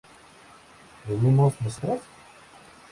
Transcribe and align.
¿bebimos 1.07 1.53
nosotros? 1.61 2.01